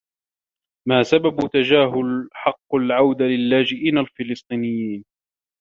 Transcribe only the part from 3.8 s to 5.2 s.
الفلسطينيين؟